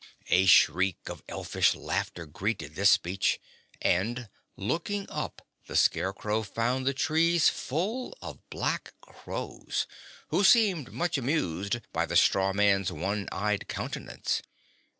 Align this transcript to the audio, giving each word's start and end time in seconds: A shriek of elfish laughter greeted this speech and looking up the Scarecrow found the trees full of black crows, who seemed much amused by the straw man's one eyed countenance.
A 0.31 0.47
shriek 0.47 1.09
of 1.09 1.21
elfish 1.29 1.75
laughter 1.75 2.25
greeted 2.25 2.73
this 2.73 2.89
speech 2.89 3.39
and 3.83 4.29
looking 4.57 5.05
up 5.11 5.45
the 5.67 5.75
Scarecrow 5.75 6.41
found 6.41 6.87
the 6.87 6.93
trees 6.95 7.49
full 7.49 8.17
of 8.19 8.39
black 8.49 8.95
crows, 9.01 9.85
who 10.29 10.43
seemed 10.43 10.91
much 10.91 11.19
amused 11.19 11.81
by 11.93 12.07
the 12.07 12.15
straw 12.15 12.51
man's 12.51 12.91
one 12.91 13.29
eyed 13.31 13.67
countenance. 13.67 14.41